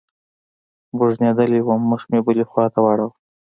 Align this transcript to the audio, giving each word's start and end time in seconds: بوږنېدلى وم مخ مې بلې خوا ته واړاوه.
بوږنېدلى 0.97 1.59
وم 1.63 1.81
مخ 1.89 2.01
مې 2.11 2.19
بلې 2.25 2.45
خوا 2.49 2.65
ته 2.73 2.79
واړاوه. 2.83 3.13